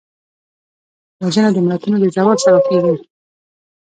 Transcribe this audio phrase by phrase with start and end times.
[1.25, 2.95] وژنه د ملتونو د زوال سبب کېږي